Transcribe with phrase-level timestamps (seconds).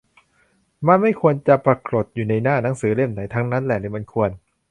[0.87, 4.29] มันไม่ควรจะปรากฎอยู่ในหน้าหนังสือเล่มไหนทั้งนั้นแหละ หรือมันควร